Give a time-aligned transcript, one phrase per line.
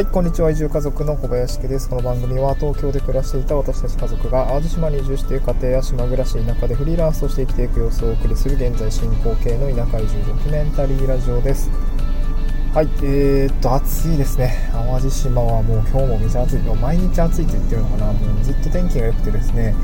[0.00, 0.50] はい、こんにちは。
[0.50, 1.90] 移住家族の小林家です。
[1.90, 11.68] この番組は東京で暮らしていた私たち家族が淡路島に移住して家庭や島暮らし田舎でフリーランスとして生きていく様子をお送りする現在進行形の田舎移住ドキュメンタリーラジオです。
[12.72, 14.70] はい、えー、っと、暑いですね。
[14.72, 16.60] 淡路島はもう今日もめちゃ暑い。
[16.60, 18.06] 毎日暑いって言ってるのかな。
[18.06, 19.74] もうずっと天気が良くてですね。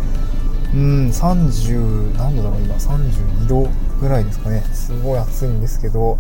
[0.73, 3.69] うん、30、何度だろう、今、32度
[4.01, 4.63] ぐらいですかね。
[4.73, 6.17] すごい暑いんですけど、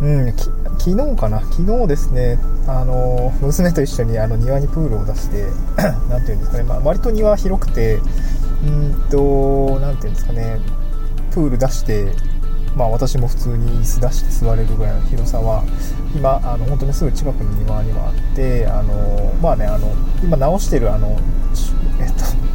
[0.00, 0.32] うん、
[0.78, 5.46] 昨日かな、昨日ですね、あの娘と一緒にあの庭にプールを出して、
[6.08, 8.00] なんていうんですかね、まあ、割と庭広くて、
[8.64, 10.60] うんと、なんていうんですかね、
[11.32, 12.12] プール出して、
[12.76, 15.64] まあ、私も普通に椅子出して座れるぐらいの広さは
[16.14, 19.88] 今あの本当にすぐ近くに庭にはあってあのまあねあの
[20.22, 21.18] 今直してるあの
[22.00, 22.47] えっと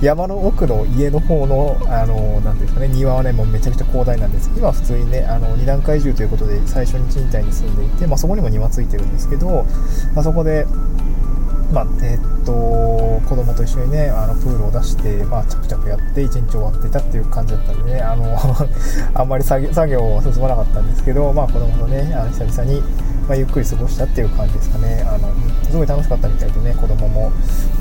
[0.00, 4.50] 山の奥の家の方の、あの、なんですかね、庭はね、もうめちゃくちゃ広大なんです。
[4.56, 9.66] 今普通にね、あの、2段階住ということで、最初に賃貸に住んでいて、まあそこにも庭ついてるんですけど、
[10.14, 10.66] まあそこで、
[11.72, 12.52] まあ、えっと、
[13.28, 18.24] 子供と一緒にね、あの、プールを出して、まあ、ちゃくちゃくやって、一日終わってたっていう感じだったんでね、あの
[19.12, 22.82] あんまり作業、作業は進まなかったんですけど、まあ、子供とね、あの、久々に、
[23.28, 25.04] まあ、ゆっくり過ごしたっていう感じですかね。
[25.06, 25.28] あの、
[25.64, 27.30] すごい楽しかったみたいでね、子供も、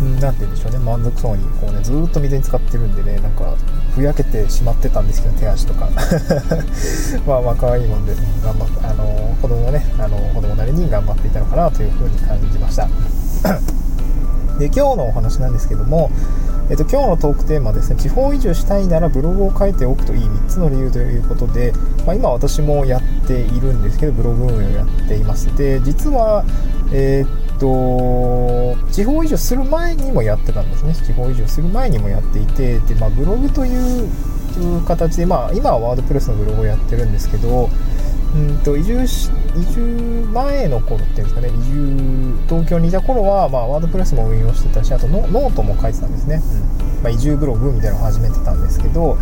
[0.01, 3.55] うん、なんて言うんでしょうね、満足そうに、こうね、ずっと水に浸かってるんでね、なんか、
[3.95, 5.89] ふやけてしまってたんですけど、手足とか。
[7.25, 12.89] まあまあ、可愛いもんで、頑張っ、あの、子供もね、あの、子供なりに頑張っていたのかなというふうに感じました。
[14.59, 16.11] で、今日のお話なんですけども、
[16.69, 21.71] えっと、今日のトークテーマですね、地方移住したいならブログを書いておくといい3つの理由ということで、
[22.05, 25.55] まあ、今私もやっているんですけど、ブログ運営をやっています。
[25.55, 26.43] で、実は、
[26.91, 30.93] えー、っと、地方移住する前にもやってたんですね。
[30.93, 34.09] 地方移住する前にもやっていて、で、まあ、ブログという
[34.85, 37.69] 形で、まあ、今はワードプレスのブログをやってるんですけど、
[38.35, 46.41] うんと移住し移住前の頃っていうんですかね移住東京にいた頃は、まあ、ワードプレスも運用してたしあとノートも書いてたんですね、
[46.97, 47.03] うん。
[47.03, 49.17] まあ、移住ブログみたいなのを始めてたんですけど、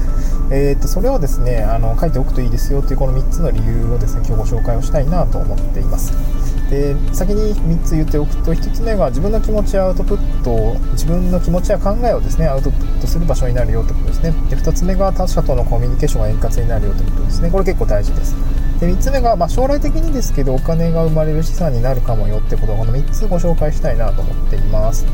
[0.52, 6.14] えー、とそれをですねあの書いておくといいですよっていうこの3つの理由をですね今日ご紹介をしたいなと思っています
[6.70, 14.32] で先に3つ言っておくと1つ目が自分の気持ちやアウトプット自分の気持ちや考えをですねアウトプットする場所になるよってことですね。
[14.50, 17.52] で2つ目が他者とのコミュニケーションが円滑になるよってことですね。
[17.52, 18.36] これ結構大事です。
[18.80, 22.74] で3つ目が、まあ、将来的にですけどお金が生まれる資産になるかもよってこと。
[22.74, 25.06] をこの3つご紹介したいなと思っています。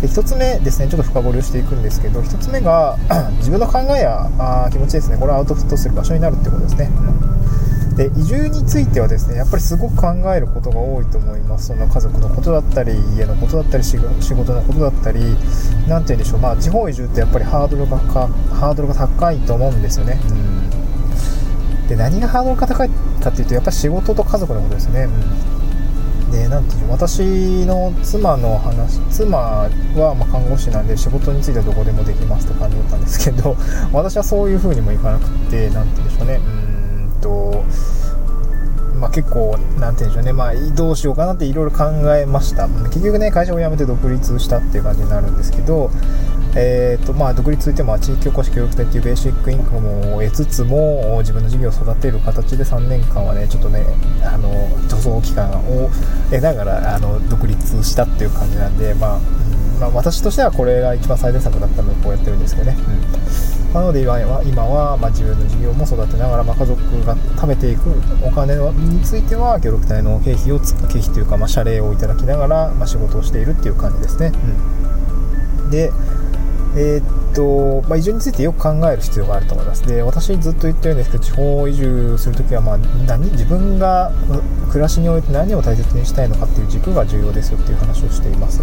[0.00, 2.96] で1つ目ですねちょっと深掘りをしていくんですけど1つ目が
[3.38, 5.16] 自分の考えやあ気持ちですね。
[5.16, 6.90] これをアウトプットする場所になるってことですね、
[7.98, 11.66] で移住についてはですねやっぱりすごく考えることが多いと思います。
[11.66, 15.36] その家族のことだったり家のことだったり仕事のことだったり
[15.88, 16.38] 何て言うんでしょう。
[16.38, 20.70] まあ地方移住ってやっぱりハードルがハードルが高いと思うんですよね、うん。
[21.88, 22.88] で何がハードルが高い
[23.20, 25.08] かっていうとやっぱり仕事と家族のことですね、
[26.24, 33.56] うん、で何ていう私の妻の話妻はま看護師なんで仕事についてはどこでもできますって感じだったんですけど
[33.92, 36.34] 私はそういう風にもいかなくって何て言うんでしょうね。
[36.34, 36.57] うん。
[36.57, 36.57] と
[38.98, 42.68] まあ、結構、なんて言うんでしょうね、まあ、どうしようかなっていろいろ考えました。
[42.68, 45.90] 結局ね、会社を辞めて独立したっていう感じになるんですけど、
[46.56, 53.84] えーとまあ、独立といっても地域おこし協力隊っていうベーシックインカムを得つつも自分の事業を育てる形で3年間はねちょっとね
[54.24, 55.90] あの助走期間を
[56.30, 62.76] 得ながらあの独立したっていう感じなんで、まあ、うんまあ、私としてはこれが一番最善策だったのでこうやってるんですけどね、
[63.66, 67.90] うん、なので今は今は、まあ、自分の事業も育てながら、まあ、家族が食べていく
[68.24, 74.32] お金については協力隊の経費を経費というか、まあ、謝礼をいただきながら、まあ、仕事をしているっていう感じですね、
[75.64, 75.92] うん、で
[76.76, 79.86] えー、っと、まあ、移住についてよく考える必要があると思います。
[79.86, 84.12] で、私ずっと言ってるんですけど、地方移住するときは、まあ、何、自分が
[84.70, 88.60] 暮らしにおいて何を大切にしたいのかっていう軸が重要ですよっていう話をしています。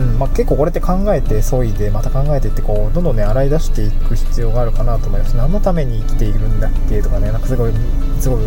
[0.00, 0.18] うん。
[0.18, 5.36] まあ、結構これって考えて削いでまた考えてってこうどんどんね洗い出していく必要があるかなと思います。
[5.36, 7.72] 何のために生きているんだっけとかねなんかすごい
[8.18, 8.40] すごい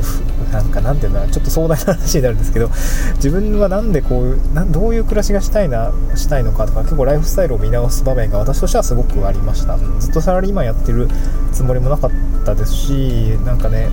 [0.52, 2.70] なんかなんていうんだちょっと壮大な話になるんですけど
[3.16, 9.78] 自分はなんでこういうどういう暮らしがしたいなしたいのかとか結構ライフスタイルを見直す場面が私としてはすごくありました。
[10.00, 11.08] ずっとサラリーマンやってる
[11.52, 12.12] つもりもなかっ
[12.46, 13.90] たですしなんかね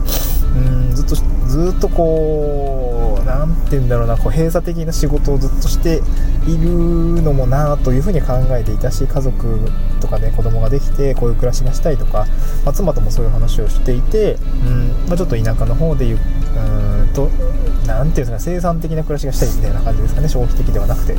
[0.57, 0.59] う
[0.91, 1.17] んずっと
[1.51, 6.01] ずっとこう何て言うんだろうなこう閉鎖的な仕事をずっとして
[6.47, 9.59] いるのもなというふうに考えていたし家族
[10.01, 12.27] とかね子供ができてこういう暮らしがしたいとか、
[12.65, 17.29] まあ、妻ともそういう話をしていて、うんまあ、ちょっと田舎の方でいううんと
[17.85, 21.17] 何ていうんですか生産的な暮らしがしたいみたいな感じですかね消費的ではなくて。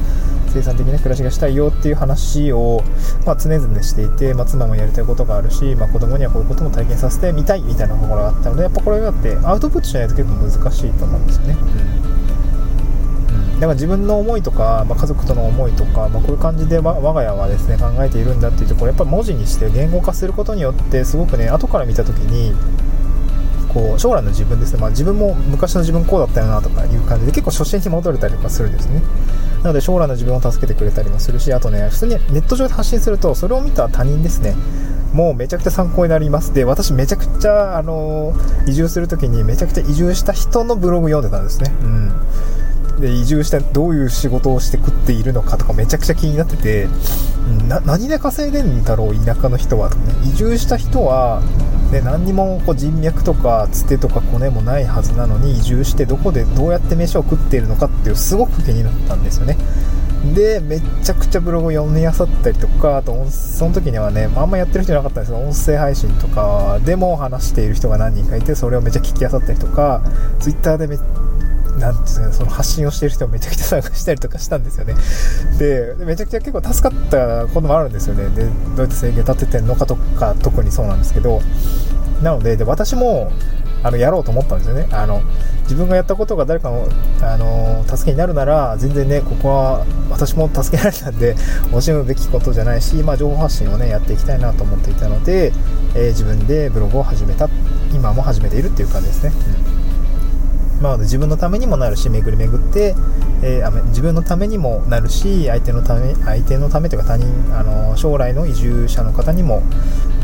[0.51, 2.83] 生産的な暮らしがしたいよっていう話を、
[3.25, 11.53] まあ、常々していて、まあ、妻もやりたいことがあるし、まあ、子供にはこういうことも体験させてみたいみたいなところがあったのでやっぱこれがあってアウトプットしないと結構難しいと思うんですよね。
[11.53, 11.56] う
[13.57, 13.59] ん。
[13.62, 22.54] だから自分の思いとか、まあ、家族との思いとか、まあ、こういう感じで我が家はですね考えているんだっていうところやっぱ文字にして言語化することによってすごくね後から見た時に
[23.73, 29.01] こう将来の自分ですね、まあ、自分も昔の自分こうだったよなとかいう感じで結構初心に戻れたりとかするんですね。
[29.63, 34.56] なので将来の自分を助けてくれたりもするしあとね普通にネット上で発信するとそれを見た他人ですね。
[35.13, 36.53] もうめちゃくちゃ参考になります。
[36.53, 38.33] で私めちゃくちゃあの
[38.68, 41.73] 移住する時にめちゃくちゃ移住した人のブログ読んでたんですね。
[41.81, 42.12] うん。
[42.99, 46.88] で移住してどういう仕事をして食っているのかとかめちゃくちゃ気になってて、
[47.85, 50.13] 何で稼いでんだろう田舎の人はとかね。
[50.25, 51.41] 移住した人は、
[51.91, 59.57] ね、何にもこう人脈とかつてとかコネもないはずなのに移住してどこでどうやって飯を食っているのかっていうすごく気になったんですよね。
[60.35, 70.03] でめちゃくちゃブログを読みあさったりとかあとその時にはねあんまやってる人いなかったんですけど音声配信とかでも話している人が何人かいてそれをめっちゃ聞きあさったりとか
[70.39, 70.99] Twitter でめっ
[71.79, 74.95] なんていう、その発信をしている人をめちゃくちゃ探したりとかしたんですよね。
[75.57, 78.29] で、めちゃくちゃ結構助かったこともあるんですよね。
[78.35, 81.41] で、どうやって制限立ててんのかとか、特にそうなんですけど、
[82.21, 83.31] なので、で私も、
[83.83, 84.88] あの、やろうと思ったんですよね。
[84.91, 85.21] あの、
[85.63, 86.88] 自分がやったことが誰かの、
[87.21, 91.35] あの、助けになるなら、全然ね、ここは私も助けられたんで、
[91.71, 95.51] 惜しむべきことじゃないし、まあ、情報発信をね、やっていきたいなと思っていたので、
[95.95, 97.50] えー、自分でブログを始めた、
[97.94, 99.31] 今も始めているっていう感じですね。
[99.56, 99.60] うん
[100.81, 102.95] まあ、自分のためにもなるし巡り巡って、
[103.44, 109.62] えー、自分のためにもなるし相手のため相手のためというか他人あの将来の移住者の方にも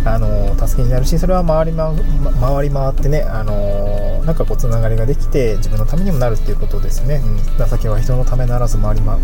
[0.03, 1.93] あの助けになるしそれは回り,、ま、
[2.39, 9.17] 回り回ってねあのなんかこうつながりができて自分のためにもなるっていうことですね、うん、情けは人のためならず回り、ま、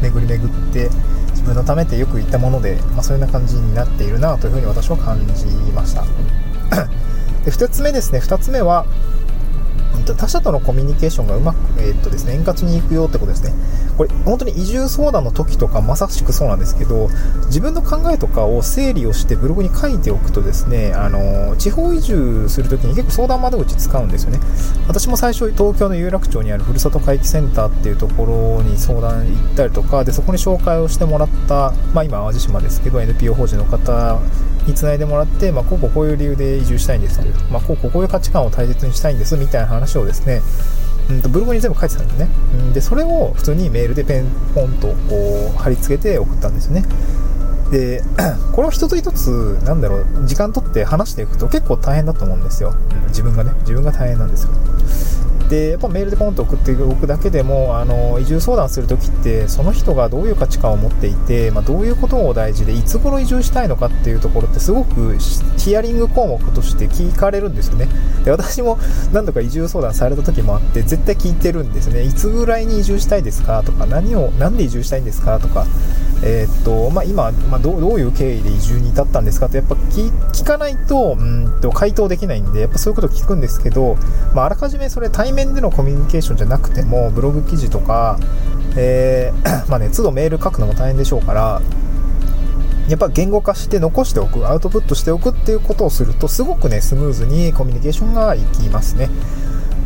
[0.00, 0.88] 巡り巡って
[1.30, 6.04] 自分のためってよく言ったもので、まあ、そういうような感じになっているなというふうに私は感じました。
[7.44, 8.18] で2つ目ですね。
[8.18, 8.84] 2つ目は
[10.14, 13.52] 他者とのコミュニケーションがうまく、えー、っとですね、円滑にいくよってことですね。
[13.96, 17.08] これ、本当に移住相談の時とかまさしくそうなんですけど、
[17.46, 24.40] 自分の考えとかを整理をしてブログに書いておくとですね、あの、地方移住する時に結構相談窓口使うんですよね。
[24.86, 28.24] 私も最初、東京の有楽町にあるふるさと回帰センターっていうとこ
[28.58, 34.18] ろに相談行ったりとか、で、そこに紹介をしてもらった、まあ今、淡路島ですけど、NPO 法人の方
[34.68, 37.26] につないでもらって、まあ、こうこうこういう理由で移住したいんですと。
[37.26, 40.42] いう、まあ、こうこうこういう価値観を大切にしたいんですみたいな話をですね、
[41.10, 46.84] うんとブログに全部書いてたんですね、うん、でそれを普通にメールでペンポンとこう貼り付けて送ったんですよね。
[47.70, 48.02] で
[48.52, 53.52] これを一つ一つなんだろう時間取って話していくと結構大変だと思うんですよ、うん、自分がね。
[53.60, 54.50] 自分が大変なんですよ。
[55.48, 65.16] でやっぱメールでポンと送っておくだけでもあの移住相談するときってその人がどういう価値観を持っていて、まあ、どういうことを大事でいつ頃移住したいのかっていうところってすごく
[65.56, 67.88] ヒアリング項目として聞かれるんですよね。
[68.24, 68.78] で私も
[69.12, 72.02] 何度か移住相談された時もあって絶対聞いてるんですね。
[72.02, 75.66] いつぐらいに移住したいですかとか何を何で移住したいんですかとか
[76.22, 83.96] えー、っとまあ、今、まあ、どういう経緯で移住に至ったんですかってやっぱ聞かないとうんと回答できないんでやっぱそういうこと聞くんですけど、
[84.34, 88.18] まあ、あらかじめそれ対面でのコミュニケーションじゃなくてもブログ記事とか、
[88.76, 91.62] えー、 まあね都度メール書くのも大変でしょうから
[92.88, 99.10] やっぱ言語化して残しておくアウトプットしておくっていうことをするとすごくねスムーズにコミュニケーションがいきますね。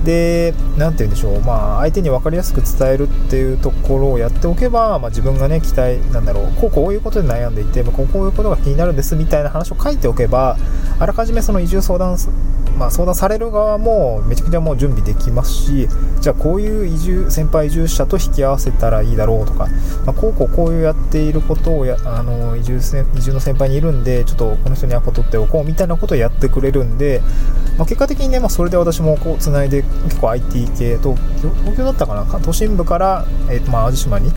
[0.04, 10.56] で、何て言うんでしょう、まあ、相手に分かりやすく伝えるっていうところをやっておけば、まあ、自分がね、期待、なんだろう、こうこういうことで悩んでいて、まあ、こうこういうことが気になるんですみたいな話を書いておけば、
[10.98, 12.16] あらかじめその移住相談、
[12.78, 15.88] まあ、相談される側もめちゃくちゃもう準備できますし、
[16.20, 19.68] じゃあこういう移住、先輩移住者と引き合わせたらいいだろうとか、
[20.06, 22.78] まあ、こうこうこういうやっていることをやあの移住
[23.14, 27.20] 移住の先輩にいるんで、ちょっとこの人にアポ取っておこうみたいなことをやってくれるんで、
[27.78, 34.30] まあ、結果的にね、まあ、それで私もこう繋いで結構 IT 系東京東京だったかな都心部から、えーとまあ、淡路島に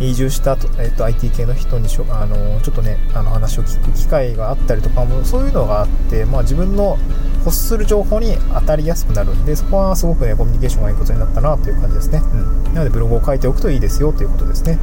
[0.00, 6.98] 移住したと、えーと、IT 系の人にしょあのちょっとねあの話を聞く機会があったりとかもそういうのがあって、まあ、自分の
[7.44, 9.30] 欲する情報に当たりやすくなる。
[9.34, 12.36] んでそこはすごくねコミュニケーションがいいことになったなという感じですね、う
[12.70, 14.78] ん、なのでブログを書いておくといいですよということですね、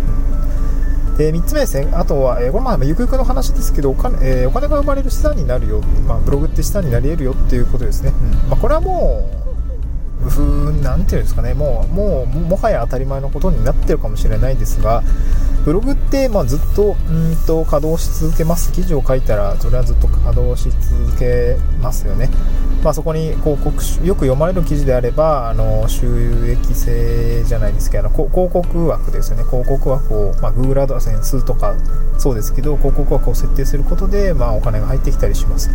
[1.10, 8.50] うん、で3つ目ですねあとは、えー、これまあゆくゆくの話ですけどお金,、えー、お金が生まれる資産になるよ、まあ、ブログって資産になり得るよっていうことですね、うん。
[8.50, 9.30] まあ、これはも
[10.24, 11.54] う風なんていうんですかね。
[11.54, 15.04] もうもうもはや当たり前のことになってるかもしれないですが
[15.68, 18.72] ブログって、まあ、ずっとうんと稼働し続けます。
[18.72, 22.30] 記事を書いたらそれはずっと稼働し続けますよね、
[22.88, 23.68] まあ、そこに広告
[24.08, 29.44] よく読まれる記事であればあの収益性じゃないですけど広告枠ですよね。
[29.44, 31.76] 広告枠を、まあ、Google アドセンスとか
[32.18, 35.70] そうですけど広告枠を設定することで、まあ、お金が入ってきたりします。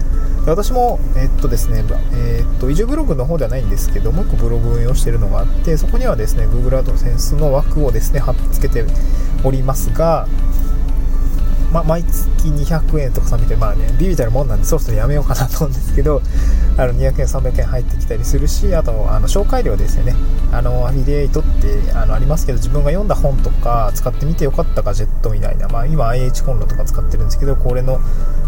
[0.46, 8.86] で私も、えっとですねえっと移住ブログの方ではないんですけどもう1個ブログ運用しているのがあってそこにはですね Google アドセンスの枠をですね貼っつけて
[9.44, 10.26] おりますが
[11.72, 16.20] ま、毎月200円とか300円、まあね、ビビたるもんなんで、そろそろやめようかなと思うんですけど、
[16.76, 20.14] あの200円、300円入ってきたりするし、あと、あの紹介料ですよね。
[20.52, 28.00] あの、アフィリエイトってあのありますけど、自分が読んだ本とか使ってみてよかったガジェットみたいな、まあ、今 IH コンロとか使ってるんですけど、これの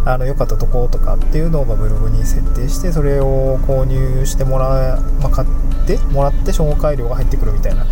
[0.05, 5.49] あの良かったとことかっていうのをまブログに設定して、それを購入してもら、まあ、買っ
[5.87, 7.87] てもらって紹介料が入ってくるみたいな。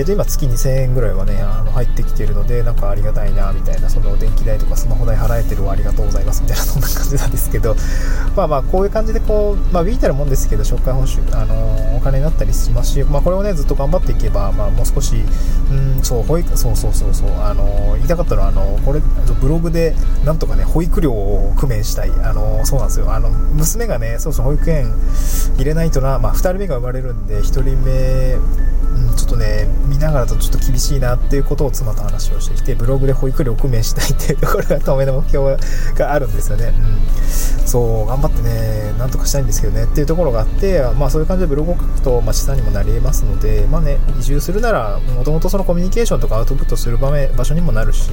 [0.00, 7.76] えー、と今月2000円ぐらいはねあの入ってきてるのでなんかありがたいなみたいなその電気代とかスマホ代払えてるわありがとうございますみたいなそんな感じなんですけど
[8.34, 15.16] まあまあこういう感じでこうまあビータるもんですけど紹介報酬あのお金になったりしますしまあこれをねずっと頑張っていけばまあもう少し
[15.70, 23.12] うんそう保育そうそうそうそうあの言いたかったのはあのこれブログでなんとかね保育料を工面したいあのそうなんですよ。
[23.12, 24.94] あの娘がねそうそう保育園
[25.56, 28.38] 入れないとなまあ2人目が生まれるんで1人目
[29.16, 35.56] ちょっとね見ながらとちょっと厳しいなっていうことを妻と話をしてきてブログで保育料を工面したいっていうところが当面の目標
[35.96, 48.10] があるんですよね、うん、そう頑張ってねなんとかしたいんですけどねっていうところがあってまあそういう感じでブログを書くと、まあ、資産にもなり得ますのでまあね移住するならもともとそのコミュニケーションとかアウトプットする場面場所にもなるし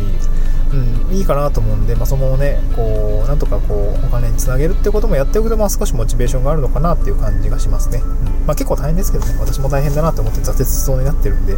[0.72, 8.46] うん、いいかなと思うんで、まあ、そのままねこうなんとかこうお金につなげるってこともやっておくと、まあ、少しモチベーションがあるのかなっていう感じがしますね、うん。
[8.46, 11.54] まあ、結構大変ですけどね私も大変だなと思って挫折しそうになってるんで、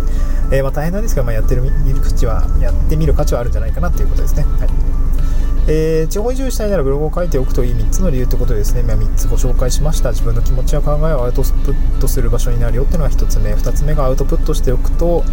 [0.52, 4.70] えー、まあ大変なんですけど、まあ、やってる見る価値はやってみる価値はあるんじゃないかなっていうことですね、はい。
[5.68, 10.12] えー、地方移住したいならブログを書いておくといい3つの理由ということでですね、まあ、3つご紹介しました。
[10.12, 13.54] 自分の気持ちや考えをアウトプットする場所になるよっていうのが1つ目。
[13.54, 15.24] 2つ目がアウトプットしておくと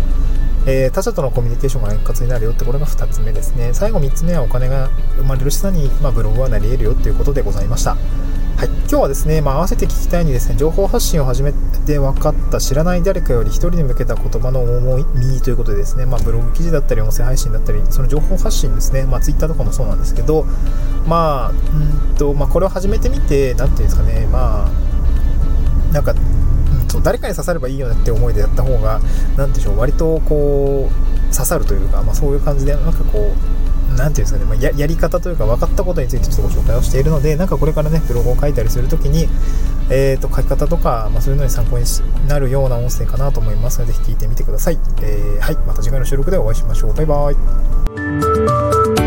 [0.66, 3.73] えー、他者とのコミュニケーションが円滑になるよってこれが2つ目ですね。
[3.73, 7.97] 最後3つ目はお金が生まれる資産に、まあ、ブログはなり得るよっていうことでございました。
[8.56, 11.52] はい、今日はですね、まあ、合わせて聞きたいにですね情報発信を始め
[11.84, 20.46] て分かった知らない誰かより1人に向けた言葉の重みということでですね、まあ、ブログ記事だったり音声配信だったりその情報発信ですね、まあ、Twitter とかもそうなんですけど、
[21.06, 26.14] まあうんとまあ、これを始めてみて何ていうんですかねまあなんか
[26.88, 29.00] そう誰かに刺さればいいよねって思いでやった方が
[29.36, 33.55] 何でしょう割とこう刺さるというか、まあ、そういう感じでなんかこう
[33.90, 39.28] 何て言うんですかね、まあ、ややり方というか分かったことについてちょっとご紹介をしているのでなんかこれからねブログを書いたりする時に、
[39.90, 41.84] えーと、書き方とか、まあ、そういうのに参考に
[42.28, 46.94] なるような音声かなと思いますので是非聞いてみてください、えー、はいまた次回の収録でお会いしましょう。
[46.94, 47.32] バイバ
[49.02, 49.05] イ。